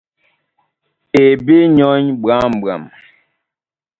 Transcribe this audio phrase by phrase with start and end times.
[1.21, 2.83] E bí nyɔ̀í ɓwǎmɓwam.